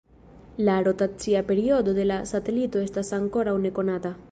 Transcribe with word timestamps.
La 0.57 0.81
rotacia 0.81 1.45
periodo 1.45 1.93
de 1.99 2.07
la 2.13 2.17
satelito 2.31 2.83
estas 2.87 3.15
ankoraŭ 3.21 3.57
nekonata. 3.69 4.17